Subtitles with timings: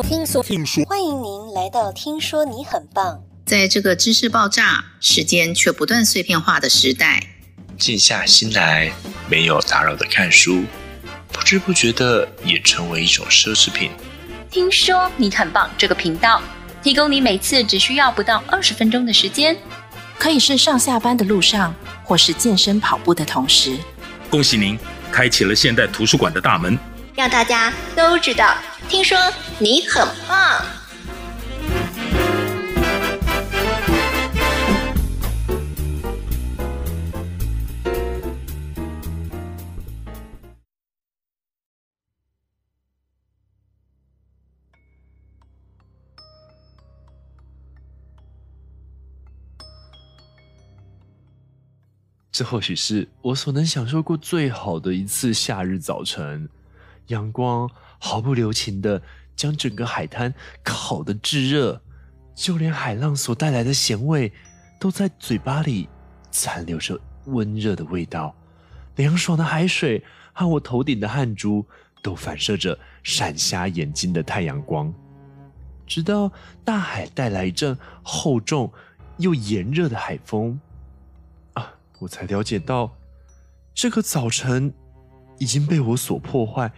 [0.00, 3.14] 说，听说，听说，欢迎您来到《听说你很棒》。
[3.44, 7.22] 在这个知识爆炸、时间却不断碎片化的时代，
[7.78, 8.90] 静下心来，
[9.28, 10.64] 没有打扰的看书，
[11.30, 13.90] 不知不觉的也成为一种奢侈品。
[14.50, 16.40] 听说你很棒，这个频道
[16.82, 19.54] 提供你每次只需要不到二十分钟的时间，
[20.18, 21.74] 可以是上下班的路上，
[22.04, 23.76] 或是健身跑步的同时。
[24.30, 24.78] 恭喜您，
[25.12, 26.78] 开启了现代图书馆的大门。
[27.20, 28.56] 让大家都知道，
[28.88, 29.18] 听说
[29.58, 30.64] 你很棒。
[52.32, 56.48] 这或许是我所能享受过最好的一次夏日早晨。
[57.10, 59.00] 阳光毫不留情地
[59.36, 61.80] 将整个海滩烤得炙热，
[62.34, 64.32] 就连海浪所带来的咸味
[64.80, 65.88] 都在嘴巴里
[66.30, 68.34] 残留着温热的味道。
[68.96, 71.64] 凉爽的海水和我头顶的汗珠
[72.02, 74.92] 都反射着闪瞎眼睛的太阳光，
[75.86, 76.30] 直到
[76.64, 78.70] 大海带来一阵厚重
[79.18, 80.60] 又炎热的海风，
[81.54, 82.94] 啊，我才了解到
[83.74, 84.72] 这个早晨
[85.38, 86.70] 已经被我所破坏。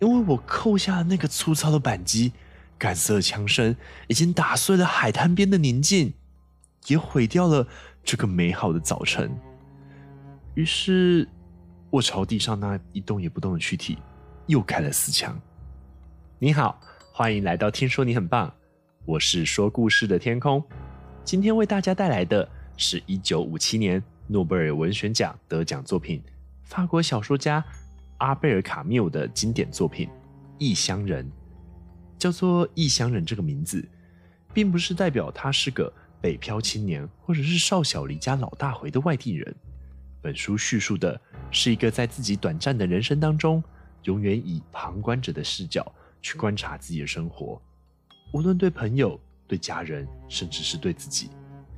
[0.00, 2.32] 因为我扣下了那个粗糙的扳机，
[2.78, 3.76] 干涩的枪声
[4.08, 6.14] 已经打碎了海滩边的宁静，
[6.86, 7.66] 也毁掉了
[8.02, 9.30] 这个美好的早晨。
[10.54, 11.28] 于是，
[11.90, 13.98] 我朝地上那一动也不动的躯体
[14.46, 15.38] 又开了四枪。
[16.38, 16.80] 你好，
[17.12, 18.50] 欢迎来到听说你很棒，
[19.04, 20.64] 我是说故事的天空。
[21.24, 26.22] 今天为大家带来的是一九五七年诺贝尔文学奖得奖作品，
[26.64, 27.62] 法国小说家。
[28.20, 30.08] 阿贝尔·卡缪的经典作品
[30.58, 31.24] 《异乡人》，
[32.18, 33.86] 叫做《异乡人》这个名字，
[34.52, 39.54] 并不是代表他是个北漂青年，或者是少小离家老大回的外地人。
[40.22, 41.18] 本书叙述的
[41.50, 43.62] 是一个在自己短暂的人生当中，
[44.04, 45.90] 永远以旁观者的视角
[46.20, 47.60] 去观察自己的生活，
[48.34, 49.18] 无论对朋友、
[49.48, 51.30] 对家人，甚至是对自己，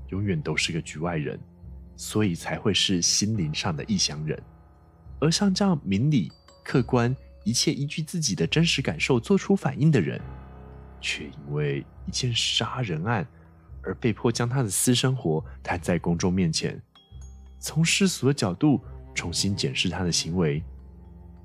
[0.08, 1.38] 永远都是个局外人，
[1.94, 4.42] 所以才会是心灵上的异乡人。
[5.22, 6.32] 而像这样明理、
[6.64, 10.20] 客观、一切依据自己的真实感受做出反应的人，
[11.00, 13.24] 却因为一件杀人案
[13.84, 16.82] 而被迫将他的私生活摊在公众面前，
[17.60, 18.80] 从世俗的角度
[19.14, 20.60] 重新检视他的行为。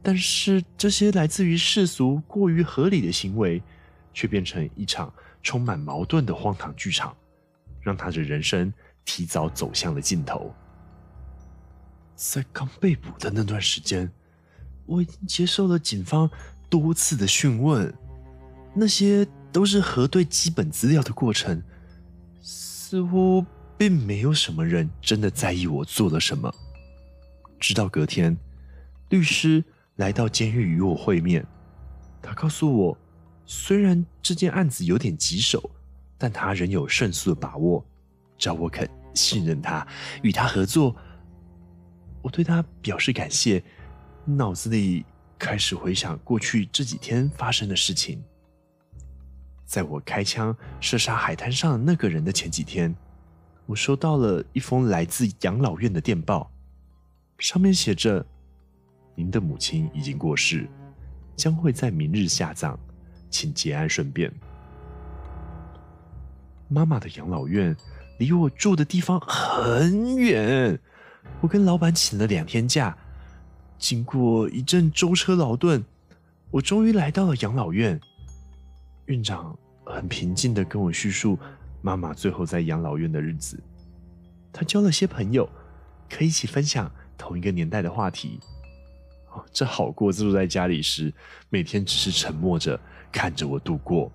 [0.01, 3.61] 但是这些来自于世俗、过于合理的行为，
[4.11, 7.15] 却变成一场充满矛盾的荒唐剧场，
[7.79, 8.73] 让他的人生
[9.05, 10.51] 提早走向了尽头。
[12.17, 14.11] 在刚被捕的那段时间，
[14.87, 16.27] 我已经接受了警方
[16.67, 17.93] 多次的讯问，
[18.73, 21.61] 那些都是核对基本资料的过程。
[22.41, 23.45] 似乎
[23.77, 26.51] 并没有什么人真的在意我做了什么。
[27.59, 28.35] 直到隔天，
[29.09, 29.63] 律师
[29.97, 31.45] 来到监狱与我会面，
[32.19, 32.97] 他告诉我，
[33.45, 35.69] 虽然这件案子有点棘手，
[36.17, 37.85] 但他仍有胜诉的把握，
[38.39, 39.87] 只要我肯信任他，
[40.23, 40.95] 与他合作。
[42.27, 43.63] 我对他表示感谢，
[44.25, 45.05] 脑子里
[45.39, 48.21] 开始回想过去这几天发生的事情。
[49.65, 52.93] 在我开枪射杀海滩上那个人的前几天，
[53.65, 56.51] 我收到了一封来自养老院的电报，
[57.39, 58.25] 上面写着
[59.15, 60.67] ：“您的母亲已经过世，
[61.37, 62.77] 将会在明日下葬，
[63.29, 64.29] 请节哀顺变。”
[66.67, 67.73] 妈妈的养老院
[68.19, 70.77] 离我住的地方很远。
[71.41, 72.97] 我跟老板请了两天假，
[73.77, 75.83] 经过一阵舟车劳顿，
[76.49, 77.99] 我终于来到了养老院。
[79.05, 81.37] 院长很平静地跟我叙述
[81.81, 83.57] 妈妈最后在养老院的日子。
[84.51, 85.47] 他交了些朋友，
[86.09, 88.39] 可以一起分享同一个年代的话题。
[89.53, 91.13] 这好过自住在家里时，
[91.49, 92.79] 每天只是沉默着
[93.11, 94.11] 看着我度过。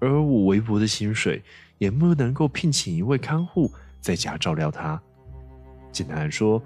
[0.00, 1.40] 而我微薄的薪水，
[1.78, 5.00] 也不能够聘请一位看护在家照料他。
[5.92, 6.62] 简单来说，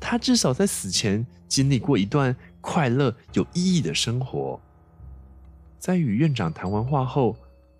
[0.00, 4.60] 他至少在死前经历过一段快乐有意义的生活。
[5.78, 7.36] 在与院长谈完话后，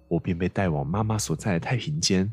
[0.09, 2.31] 我便被带往妈妈所在的太平间。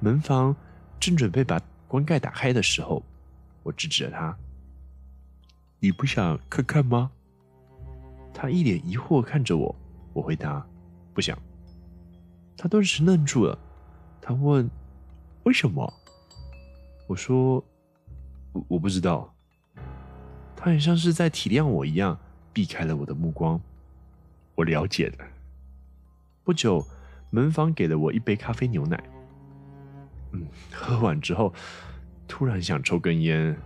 [0.00, 0.54] 门房
[0.98, 3.02] 正准备把棺盖打开的时候，
[3.62, 4.36] 我制止了他
[5.80, 7.10] ：“你不想看看吗？”
[8.32, 9.74] 他一脸疑惑看着我，
[10.12, 10.66] 我回答
[11.12, 11.38] ：“不想。”
[12.56, 13.58] 他顿时愣住了，
[14.20, 14.70] 他问
[15.44, 15.92] ：“为什么？”
[17.06, 17.64] 我说。
[18.68, 19.32] 我不知道，
[20.56, 22.18] 他很像是在体谅我一样，
[22.52, 23.60] 避开了我的目光。
[24.56, 25.18] 我了解的，
[26.44, 26.84] 不久，
[27.30, 29.02] 门房给了我一杯咖啡牛奶。
[30.32, 31.52] 嗯，喝完之后，
[32.28, 33.56] 突然想抽根烟，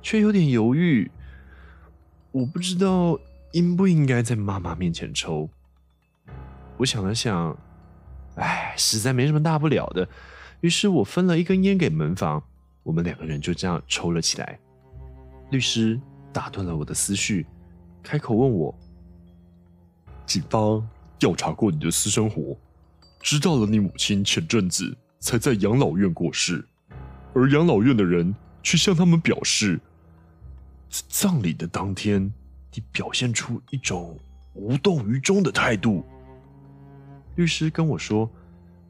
[0.00, 1.10] 却有点犹豫。
[2.30, 3.18] 我不知道
[3.52, 5.48] 应不应该在妈妈面前抽。
[6.76, 7.56] 我想了想，
[8.36, 10.08] 哎，实在没什么大不了的。
[10.60, 12.42] 于是我分了一根烟给门房，
[12.82, 14.58] 我们两个人就这样抽了起来。
[15.50, 16.00] 律师
[16.32, 17.46] 打断了我的思绪，
[18.02, 18.74] 开口问我
[20.26, 20.86] ：“警方
[21.18, 22.56] 调查过你的私生活，
[23.20, 26.64] 知道了你母亲前阵子才在养老院过世，
[27.34, 29.80] 而养老院的人却向他们表示，
[30.90, 32.32] 在葬礼的当天，
[32.74, 34.18] 你表现出一种
[34.54, 36.04] 无动于衷的态度。”
[37.36, 38.28] 律师跟我说，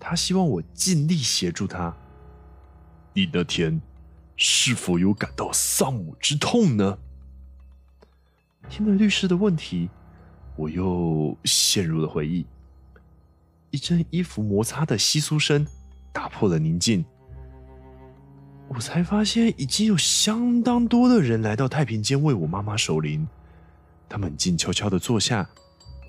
[0.01, 1.95] 他希望我尽力协助他。
[3.19, 3.81] 你那天。
[4.41, 6.97] 是否有感到丧母之痛呢？
[8.69, 9.91] 听了律师的问题，
[10.55, 12.47] 我又陷入了回忆。
[13.73, 15.67] 一阵衣服摩擦的窸窣声
[16.13, 17.05] 打破了宁静。
[18.69, 23.27] 我才发现，已经有相当多的人来到太平间为我妈妈守灵。
[24.09, 25.51] 他们静悄悄的坐下，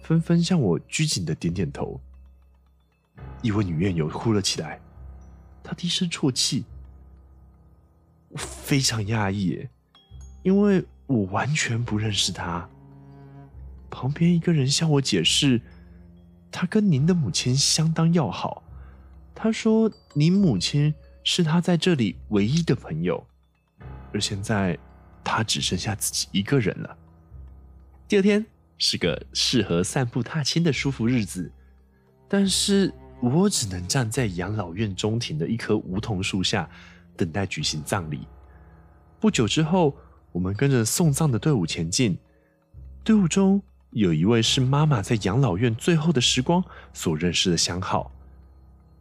[0.03, 1.99] 纷纷向我拘谨的点点头。
[3.41, 4.79] 一位女院友哭了起来，
[5.63, 6.63] 她低声啜泣。
[8.29, 9.67] 我非常讶异，
[10.43, 12.69] 因为我完全不认识他。
[13.89, 15.59] 旁边一个人向我解释，
[16.51, 18.63] 他跟您的母亲相当要好。
[19.33, 20.93] 他说，您母亲
[21.23, 23.25] 是他在这里唯一的朋友，
[24.13, 24.77] 而现在
[25.23, 26.97] 他只剩下自己一个人了。
[28.07, 28.45] 第二天
[28.77, 31.51] 是个适合散步踏青的舒服日子，
[32.27, 36.69] 但是我只能站在养老院中庭的一棵梧桐树下。
[37.19, 38.25] 等待举行葬礼。
[39.19, 39.93] 不久之后，
[40.31, 42.17] 我们跟着送葬的队伍前进。
[43.03, 46.63] 队伍中有一位是妈妈在养老院最后的时光
[46.93, 48.09] 所认识的相好。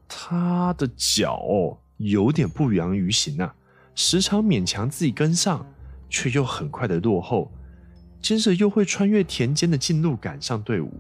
[0.09, 3.55] 他的脚有点不良于行啊，
[3.95, 5.65] 时常勉强自己跟上，
[6.11, 7.53] 却又很快的落后。
[8.21, 10.93] 接着又会穿越田间的近路赶上队伍。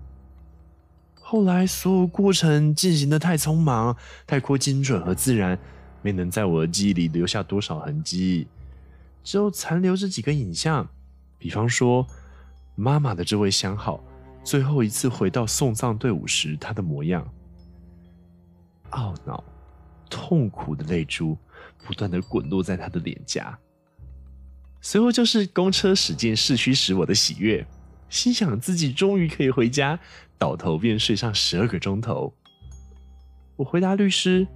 [1.20, 5.58] 后来所有过程进行的太匆忙，太过精准和自然。
[6.02, 8.46] 没能在我的记忆里留下多少痕迹，
[9.24, 10.88] 只有残留着几个影像，
[11.38, 12.06] 比方说
[12.76, 14.02] 妈妈的这位相好，
[14.44, 17.26] 最后一次回到送葬队伍时她的模样。
[18.92, 19.42] 懊恼、
[20.08, 21.36] 痛苦的泪珠
[21.84, 23.58] 不断的滚落在她的脸颊。
[24.80, 27.66] 随后就是公车驶进市区时我的喜悦，
[28.08, 29.98] 心想自己终于可以回家，
[30.38, 32.32] 倒头便睡上十二个钟头。
[33.56, 34.46] 我回答律师。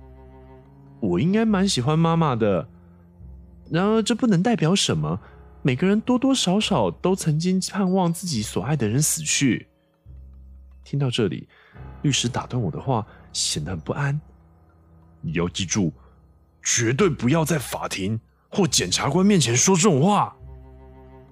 [1.03, 2.69] 我应该蛮喜欢妈妈的，
[3.69, 5.19] 然而这不能代表什么。
[5.61, 9.67] 每个人多多少少都曾经盼望自己所爱的人死去。
[10.85, 11.49] 听到这里，
[12.03, 14.21] 律师打断我的话，显得很不安。
[15.21, 15.93] 你要记住，
[16.63, 18.19] 绝对不要在法庭
[18.49, 20.37] 或检察官面前说这种话。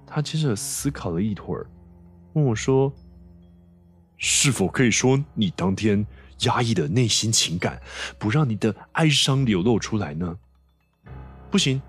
[0.05, 1.65] 他接着思考了一会儿，
[2.33, 2.93] 问我说
[4.19, 6.05] ：“是否可以说你当天？”
[6.41, 7.81] 压抑的内心情感，
[8.19, 10.39] 不让你的哀伤流露出来呢？
[11.51, 11.81] 不行，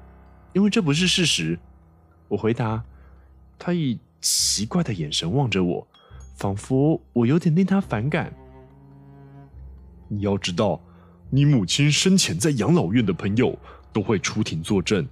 [0.54, 1.58] 因为这不是事实。
[2.28, 2.84] 我回答，
[3.60, 5.88] 他以奇怪的眼神望着我，
[6.36, 8.34] 仿佛我有点令他反感。
[10.08, 10.82] 你要知道，
[11.30, 13.58] 你母亲生前在养老院的朋友
[13.94, 15.08] 都会出庭作证，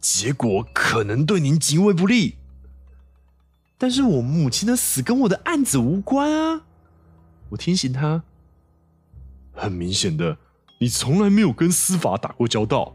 [0.00, 2.36] 结果可能对您极为不利。
[3.78, 6.62] 但是我母亲的死跟我的案子无关啊！
[7.48, 8.22] 我提醒他。
[9.52, 10.36] 很明显的，
[10.80, 12.94] 你从来没有跟司法打过交道。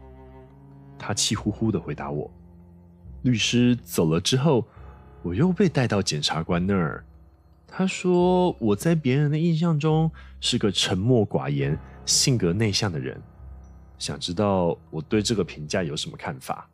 [0.98, 2.30] 他气呼呼的回答我。
[3.22, 4.66] 律师走了之后，
[5.22, 7.04] 我又被带到检察官那儿。
[7.66, 10.10] 他说我在别人的印象中
[10.40, 13.20] 是个沉默寡言、性格内向的人，
[13.98, 16.68] 想知道我对这个评价有什么看法。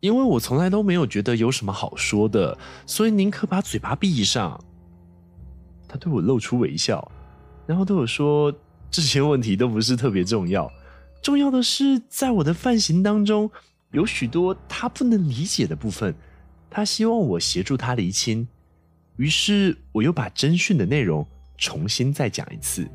[0.00, 2.56] 因为我从来都没有觉得有什么好说的，
[2.86, 4.62] 所以宁可把嘴巴闭上。
[5.88, 7.10] 他对我露出微笑。
[7.68, 8.50] 然后对我说
[8.90, 10.72] ：“这些问题都不是特别重要，
[11.20, 13.50] 重要的是在我的犯行当中
[13.90, 16.14] 有许多他不能理解的部分，
[16.70, 18.48] 他希望我协助他厘清。
[19.18, 21.26] 于是我又把侦讯的内容
[21.58, 22.88] 重新再讲一次。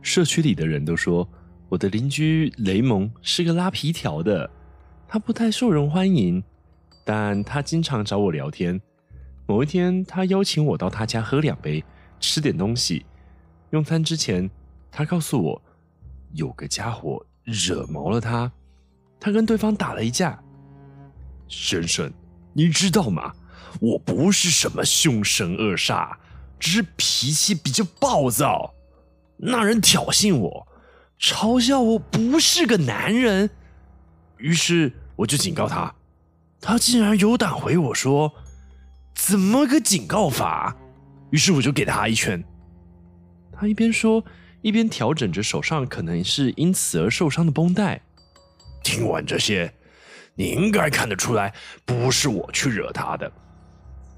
[0.00, 1.28] 社区里的人都说
[1.68, 4.48] 我的邻居雷蒙是个拉皮条的，
[5.06, 6.42] 他不太受人欢迎，
[7.04, 8.80] 但他经常找我聊天。
[9.46, 11.84] 某一天，他邀请我到他家喝两杯，
[12.18, 13.04] 吃点东西。”
[13.72, 14.50] 用餐之前，
[14.90, 15.62] 他告诉我，
[16.34, 18.52] 有个家伙惹毛了他，
[19.18, 20.38] 他跟对方打了一架。
[21.48, 22.12] 先生，
[22.52, 23.32] 你知道吗？
[23.80, 26.14] 我不是什么凶神恶煞，
[26.58, 28.74] 只是脾气比较暴躁。
[29.38, 30.68] 那人挑衅我，
[31.18, 33.48] 嘲笑我不是个男人，
[34.36, 35.94] 于是我就警告他，
[36.60, 38.34] 他竟然有胆回我说
[39.16, 40.76] ：“怎么个警告法？”
[41.32, 42.44] 于是我就给他一拳。
[43.52, 44.24] 他一边说，
[44.62, 48.00] 一边调整着手上可能是因此而受伤的绷带。
[48.82, 49.72] 听完这些，
[50.34, 51.54] 你应该看得出来，
[51.84, 53.30] 不是我去惹他的，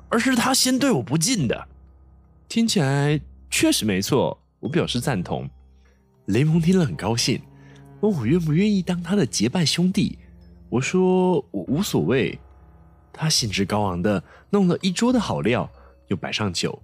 [0.09, 1.69] 而是他先对我不敬的。
[2.49, 4.41] 听起来确实没错。
[4.61, 5.51] 我表示赞同，
[6.27, 7.43] 雷蒙听了很高兴，
[8.01, 10.19] 问我愿不愿意当他的结拜兄弟。
[10.71, 12.39] 我说我无所谓。
[13.13, 15.71] 他兴致高昂的弄了一桌的好料，
[16.09, 16.83] 又摆上酒，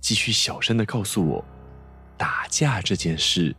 [0.00, 1.44] 继续小声的告诉我，
[2.18, 3.54] 打架这件事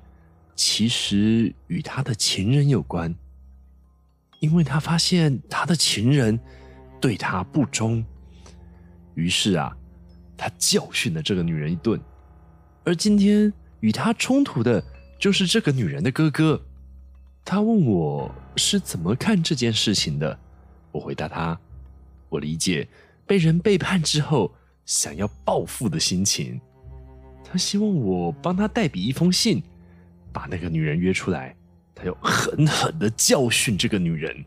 [0.55, 3.15] 其实与他的情人有关，
[4.41, 6.37] 因为他发现他的情人
[6.99, 8.03] 对他不忠，
[9.15, 9.75] 于是啊，
[10.35, 11.99] 他教训了这个女人一顿。
[12.83, 14.83] 而今天与他冲突的，
[15.17, 16.61] 就是这个女人的哥哥。
[17.45, 20.37] 他问我是怎么看这件事情的，
[20.91, 21.57] 我回答他：
[22.27, 22.87] 我理解
[23.25, 24.53] 被人背叛之后
[24.85, 26.59] 想要报复的心情。
[27.51, 29.63] 他希望我帮他代笔一封信，
[30.31, 31.55] 把那个女人约出来，
[31.95, 34.45] 他要狠狠的教训这个女人，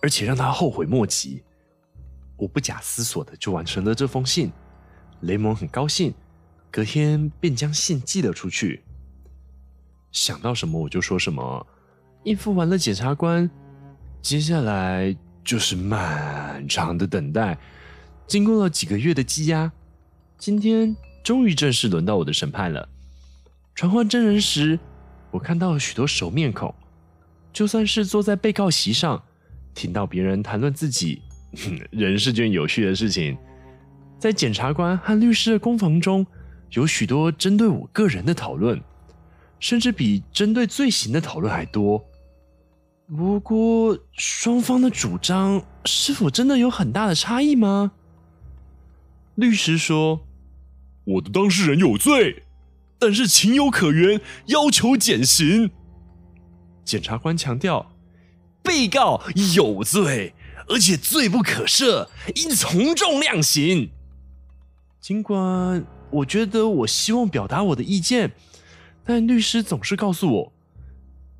[0.00, 1.42] 而且让她后悔莫及。
[2.36, 4.50] 我不假思索的就完成了这封信。
[5.20, 6.12] 雷蒙很高兴。
[6.70, 8.82] 隔天便将信寄了出去。
[10.10, 11.66] 想到什么我就说什么。
[12.24, 13.50] 应付完了检察官，
[14.22, 17.58] 接下来就是漫长的等待。
[18.26, 19.70] 经过了几个月的积压，
[20.38, 22.88] 今天终于正式轮到我的审判了。
[23.74, 24.78] 传唤证人时，
[25.30, 26.74] 我看到了许多熟面孔。
[27.52, 29.22] 就算是坐在被告席上，
[29.74, 31.22] 听到别人谈论自己，
[31.90, 33.36] 人是件有趣的事情。
[34.18, 36.26] 在检察官和律师的攻防中。
[36.74, 38.80] 有许多针对我个人的讨论，
[39.60, 42.02] 甚至比针对罪行的讨论还多。
[43.14, 47.92] 不过，双方的主张是否真的有很大的差异吗？
[49.34, 50.18] 律师说
[51.04, 52.44] ：“我的当事人有罪，
[52.98, 55.70] 但是情有可原，要求减刑。”
[56.84, 57.92] 检察官强调
[58.62, 59.22] ：“被告
[59.54, 60.34] 有罪，
[60.68, 63.90] 而且罪不可赦，应从重量刑。”
[65.00, 65.84] 尽管。
[66.12, 68.32] 我觉得我希望表达我的意见，
[69.02, 70.52] 但律师总是告诉我：“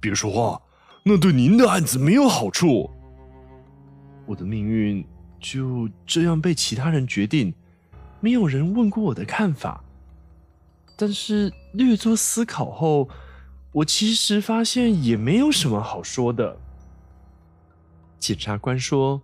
[0.00, 0.62] 别说话，
[1.04, 2.90] 那对您的案子没有好处。”
[4.24, 5.04] 我的命运
[5.38, 7.52] 就这样被其他人决定，
[8.22, 9.84] 没有人问过我的看法。
[10.96, 13.08] 但是略作思考后，
[13.72, 16.56] 我其实发现也没有什么好说的。
[18.20, 19.20] 检察官说：“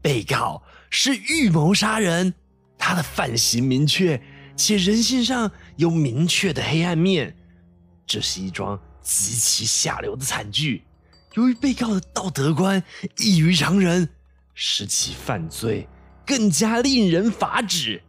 [0.00, 2.34] 被告是预谋杀人。”
[2.78, 4.22] 他的犯行明确，
[4.56, 7.36] 且人性上有明确的黑暗面，
[8.06, 10.84] 这是一桩极其下流的惨剧。
[11.34, 12.82] 由于被告的道德观
[13.18, 14.08] 异于常人，
[14.54, 15.88] 使其犯罪
[16.26, 18.02] 更加令人发指。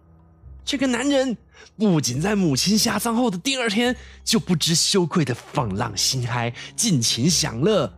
[0.64, 1.38] 这个男人
[1.78, 7.94] 不仅在母亲下葬后的第二天就不知羞愧的放浪形骸、尽情享乐，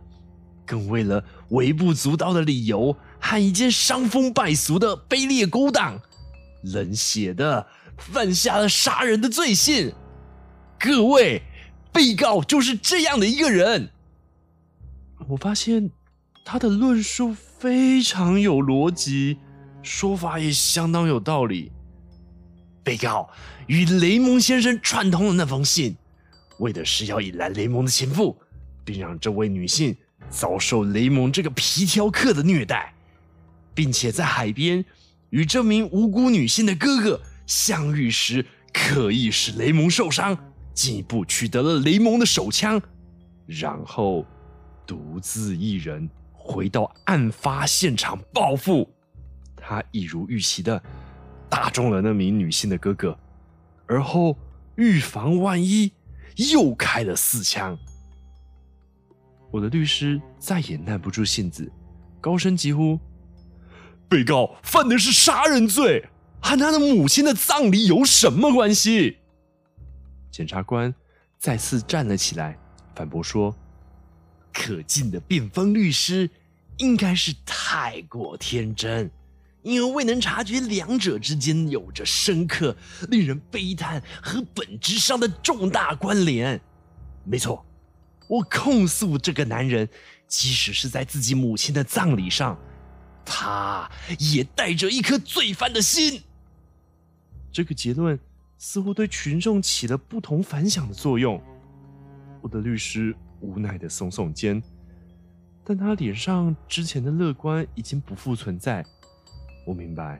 [0.66, 5.98] 更为了微不足道的理由和一件伤风败俗的卑劣勾当。
[6.62, 9.94] 冷血的犯下了杀人的罪行，
[10.78, 11.40] 各位，
[11.92, 13.90] 被告就是这样的一个人。
[15.28, 15.90] 我发现
[16.44, 19.38] 他的论述非常有逻辑，
[19.82, 21.72] 说法也相当有道理。
[22.82, 23.28] 被告
[23.66, 25.96] 与雷蒙先生串通了那封信，
[26.58, 28.36] 为的是要引来雷蒙的情妇，
[28.84, 29.94] 并让这位女性
[30.30, 32.94] 遭受雷蒙这个皮条客的虐待，
[33.74, 34.84] 并且在海边。
[35.30, 40.34] 与这名无辜女性的哥哥相遇时，刻意使雷蒙受伤，
[40.72, 42.80] 进一步取得了雷蒙的手枪，
[43.44, 44.24] 然后
[44.86, 48.88] 独自一人回到案发现场报复。
[49.68, 50.82] 他一如预期的
[51.46, 53.18] 打中了那名女性的哥哥，
[53.86, 54.34] 而后
[54.76, 55.92] 预防万一，
[56.52, 57.78] 又开了四枪。
[59.50, 61.70] 我的律师再也耐不住性子，
[62.18, 62.98] 高声疾呼。
[64.08, 66.08] 被告犯的是杀人罪，
[66.40, 69.18] 和他的母亲的葬礼有什么关系？
[70.30, 70.94] 检察官
[71.38, 72.58] 再次站了起来，
[72.94, 73.54] 反驳说
[74.50, 76.30] ：“可敬的辩方律师
[76.78, 79.10] 应该是太过天真，
[79.62, 82.76] 因为未能察觉两者之间有着深刻、
[83.08, 86.60] 令人悲叹和本质上的重大关联。
[87.24, 87.64] 没错，
[88.28, 89.88] 我控诉这个男人，
[90.26, 92.58] 即使是在自己母亲的葬礼上。”
[93.30, 96.22] 他也带着一颗罪犯的心。
[97.52, 98.18] 这个结论
[98.56, 101.38] 似乎对群众起了不同凡响的作用。
[102.40, 104.62] 我的律师无奈的耸耸肩，
[105.62, 108.82] 但他脸上之前的乐观已经不复存在。
[109.68, 110.18] 我明白，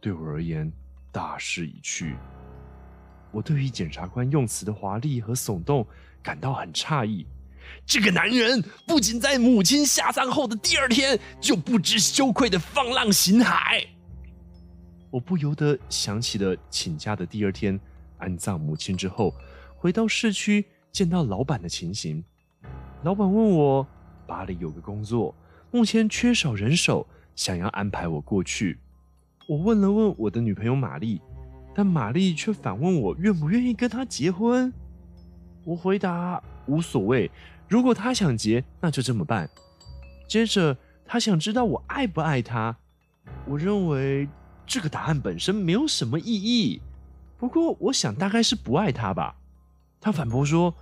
[0.00, 0.72] 对我而言，
[1.12, 2.16] 大势已去。
[3.30, 5.86] 我对于检察官用词的华丽和耸动
[6.22, 7.26] 感到很诧异。
[7.84, 13.86] 这个男人不仅在母亲下葬后的第二天就不知羞愧的放浪形骸，
[15.10, 17.78] 我不由得想起了请假的第二天
[18.16, 19.34] 安葬母亲之后，
[19.76, 22.24] 回到市区见到老板的情形。
[23.02, 23.86] 老板问我，
[24.26, 25.34] 巴黎有个工作，
[25.70, 28.78] 目前缺少人手，想要安排我过去。
[29.46, 31.20] 我问了问我的女朋友玛丽。
[31.78, 34.72] 但玛丽却反问我愿不愿意跟他结婚。
[35.62, 37.30] 我回答无所谓，
[37.68, 39.46] 如果他想结，那就这么办。
[40.26, 40.74] 接着
[41.04, 42.74] 他想知道我爱不爱他，
[43.46, 44.26] 我认为
[44.64, 46.80] 这个答案本身没有什么意义。
[47.36, 49.36] 不过我想大概是不爱他吧。
[50.00, 50.72] 他反驳说，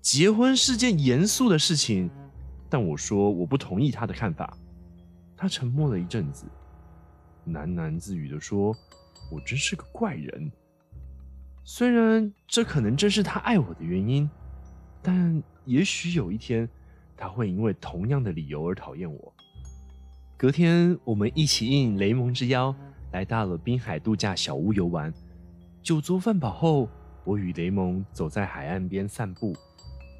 [0.00, 2.08] 结婚是件严肃的事情。
[2.70, 4.56] 但我说我不同意他的看法。
[5.36, 6.46] 他沉默了一阵子，
[7.52, 8.76] 喃喃自语地说。
[9.30, 10.50] 我真是个怪人，
[11.62, 14.30] 虽然这可能正是他爱我的原因，
[15.02, 16.66] 但也许有一天
[17.14, 19.34] 他会因为同样的理由而讨厌我。
[20.34, 22.74] 隔天，我们一起应雷蒙之邀，
[23.12, 25.12] 来到了滨海度假小屋游玩。
[25.82, 26.88] 酒足饭饱后，
[27.22, 29.54] 我与雷蒙走在海岸边散步。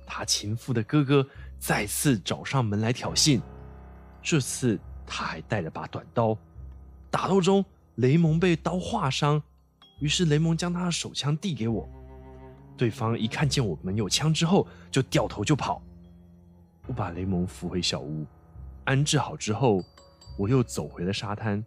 [0.07, 1.27] 他情妇的哥哥
[1.59, 3.41] 再次找上门来挑衅，
[4.21, 6.37] 这次他还带了把短刀。
[7.11, 7.65] 打斗中，
[7.97, 9.43] 雷蒙被刀划伤，
[10.01, 11.89] 于是雷蒙将他的手枪递给我。
[12.77, 15.83] 对方一看见我们有枪之后，就掉头就跑。
[16.87, 18.25] 我把雷蒙扶回小屋，
[18.85, 19.83] 安置好之后，
[20.39, 21.65] 我又走回了沙滩。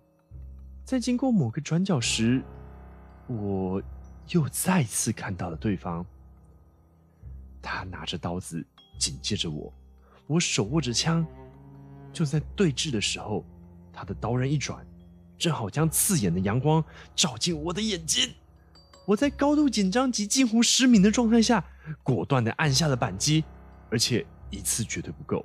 [0.86, 2.41] 在经过某个转角时，
[3.27, 3.81] 我
[4.29, 6.05] 又再次看到了对方。
[7.61, 8.66] 他拿着刀子
[8.98, 9.72] 紧接着我，
[10.27, 11.25] 我手握着枪。
[12.13, 13.46] 就在对峙的时候，
[13.94, 14.85] 他的刀刃一转。
[15.42, 16.84] 正好将刺眼的阳光
[17.16, 18.30] 照进我的眼睛，
[19.08, 21.66] 我在高度紧张及近乎失明的状态下，
[22.04, 23.44] 果断地按下了扳机，
[23.90, 25.44] 而且一次绝对不够。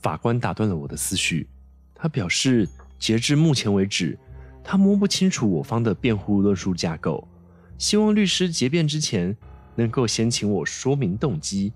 [0.00, 1.50] 法官打断了我的思绪，
[1.94, 2.66] 他表示，
[2.98, 4.18] 截至目前为止，
[4.64, 7.28] 他摸不清楚我方的辩护论述架构，
[7.76, 9.36] 希望律师结辩之前
[9.74, 11.74] 能够先请我说明动机。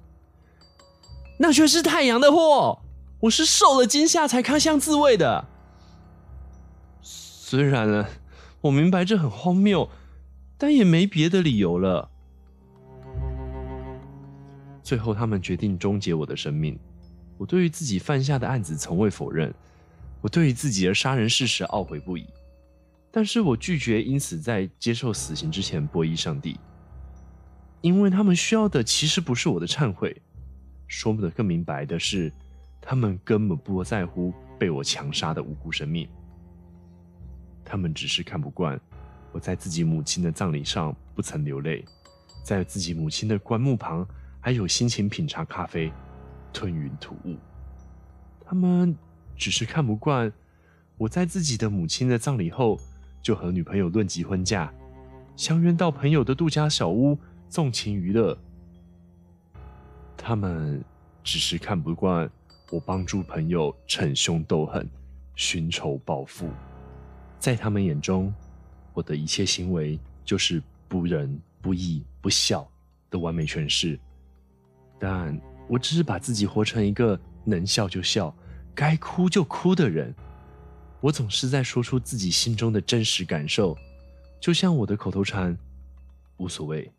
[1.38, 2.81] 那却是太阳的祸，
[3.20, 5.48] 我是受了惊吓才开枪自卫的。
[7.54, 8.04] 虽然呢，
[8.62, 9.88] 我明白这很荒谬，
[10.58, 12.10] 但也没别的理由了。
[14.82, 16.76] 最后，他们决定终结我的生命。
[17.38, 19.54] 我对于自己犯下的案子从未否认，
[20.20, 22.26] 我对于自己的杀人事实懊悔不已。
[23.12, 26.58] 但是我拒绝因此在接受死刑之前皈依上帝，
[27.82, 30.20] 因为他们需要的其实不是我的忏悔。
[30.88, 32.32] 说得更明白的是，
[32.80, 36.08] 他们根本不在乎被我强杀的无辜生命。
[37.64, 38.79] 他们只是看不惯
[39.33, 41.85] 我在自己母亲的葬礼上不曾流泪，
[42.44, 44.07] 在自己母亲的棺木旁
[44.40, 45.92] 还有心情品尝咖啡、
[46.53, 47.37] 吞云吐雾。
[48.44, 48.94] 他们
[49.37, 50.33] 只是看不惯
[50.96, 52.79] 我在自己的母亲的葬礼后
[53.22, 54.72] 就和女朋友论及婚嫁，
[55.37, 58.38] 相约到朋友的度假小屋纵情娱乐。
[60.16, 60.85] 他们
[61.22, 62.31] 只是看不惯
[62.70, 64.88] 我帮助朋友逞凶斗狠，
[65.35, 66.48] 寻仇报复。
[67.44, 68.33] 在他们眼中，
[68.94, 72.66] 我的一切行为就是不仁不义不孝
[73.11, 74.00] 的完美诠释。
[74.98, 78.35] 但我只是把自己活成一个能笑就笑、
[78.74, 80.14] 该哭就哭的人。
[81.02, 83.76] 我总是在说出自己心中的真实感受，
[84.40, 85.54] 就像我的口头禅
[86.38, 86.90] “无所谓”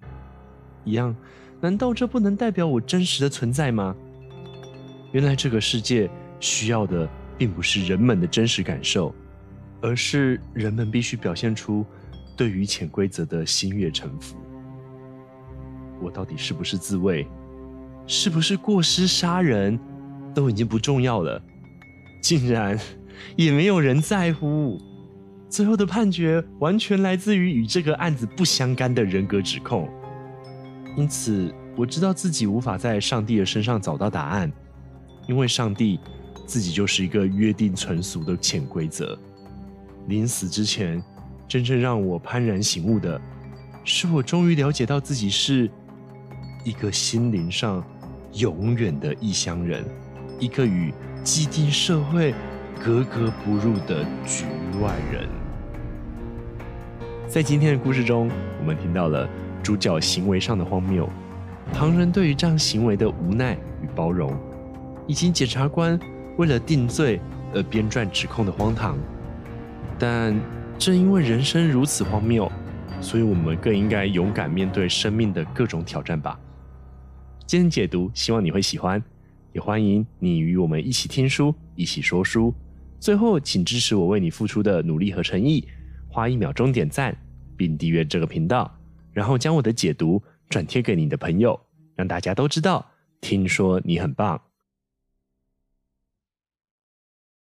[0.85, 1.15] 一样。
[1.59, 3.95] 难道这不能代表我真实的存在吗？
[5.11, 6.07] 原来这个世界
[6.39, 9.11] 需要的并不是人们的真实感受。
[9.85, 11.85] 而是人们必须表现出
[12.35, 14.35] 对于潜规则的心悦诚服。
[16.01, 17.27] 我到底是不是自卫，
[18.07, 19.79] 是不是过失杀人，
[20.33, 21.39] 都已经不重要了。
[22.19, 22.79] 竟然
[23.35, 24.81] 也没有人在乎。
[25.47, 29.87] 最后的判决完全来自于与这个案子不相干的人格指控。
[30.97, 34.51] 因此，我知道自己无法在上帝的身上找到答案，
[35.27, 35.99] 因为上帝
[36.47, 39.17] 自己就是一个约定成俗的潜规则。
[40.07, 41.01] 临死之前，
[41.47, 43.19] 真正让我幡然醒悟的，
[43.83, 45.69] 是我终于了解到自己是
[46.63, 47.83] 一个心灵上
[48.33, 49.83] 永远的异乡人，
[50.39, 52.33] 一个与既定社会
[52.83, 54.45] 格格不入的局
[54.81, 55.27] 外人。
[57.27, 59.27] 在今天的故事中，我们听到了
[59.63, 61.09] 主角行为上的荒谬，
[61.73, 64.37] 旁人对于这样行为的无奈与包容，
[65.07, 65.99] 以及检察官
[66.37, 67.19] 为了定罪
[67.55, 68.95] 而编撰指控的荒唐。
[69.97, 70.39] 但
[70.77, 72.51] 正因为人生如此荒谬，
[72.99, 76.39] 所以我们更应该勇敢面对生命的各种挑战吧。
[77.45, 79.01] 今天解读，希望你会喜欢，
[79.53, 82.53] 也欢迎你与我们一起听书，一起说书。
[82.99, 85.67] 最后，请支持我为你付出的努力和诚意，
[86.07, 87.15] 花一秒钟点赞，
[87.55, 88.73] 并订阅这个频道，
[89.13, 91.59] 然后将我的解读转贴给你的朋友，
[91.95, 92.85] 让大家都知道。
[93.21, 94.41] 听说你很棒。